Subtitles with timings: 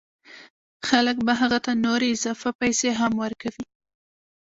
[0.87, 3.65] خلک به هغه ته نورې اضافه پیسې هم ورکوي